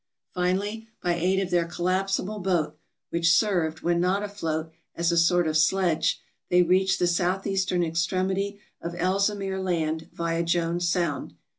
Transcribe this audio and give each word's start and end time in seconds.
Finally, 0.33 0.87
by 1.03 1.13
aid 1.13 1.39
of 1.39 1.51
their 1.51 1.65
collapsible 1.67 2.39
boat— 2.39 2.75
which 3.11 3.31
served, 3.31 3.81
when 3.81 3.99
not 4.01 4.23
afloat, 4.23 4.71
as 4.95 5.11
a 5.11 5.15
sort 5.17 5.47
of 5.47 5.55
sledge— 5.55 6.19
they 6.49 6.63
reached 6.63 6.97
the 6.97 7.05
southeastern 7.05 7.83
extremity 7.83 8.59
of 8.81 8.95
Ellesmere 8.95 9.61
Land 9.61 10.09
via 10.11 10.41
Jones 10.41 10.89
Sound. 10.89 11.35